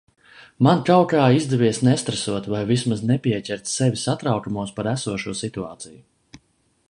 [0.67, 6.01] Man kaut kā izdevies nestresot vai vismaz nepieķert sevi satraukumos par esošo situāciju.